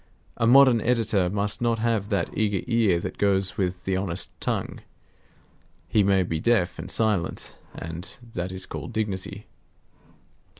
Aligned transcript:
A 0.35 0.47
modern 0.47 0.81
editor 0.81 1.29
must 1.29 1.61
not 1.61 1.77
have 1.77 2.09
that 2.09 2.35
eager 2.35 2.63
ear 2.65 2.99
that 3.01 3.19
goes 3.19 3.55
with 3.55 3.83
the 3.83 3.95
honest 3.97 4.31
tongue. 4.41 4.81
He 5.87 6.01
may 6.01 6.23
be 6.23 6.39
deaf 6.39 6.79
and 6.79 6.89
silent; 6.89 7.55
and 7.75 8.09
that 8.33 8.51
is 8.51 8.65
called 8.65 8.93
dignity. 8.93 9.45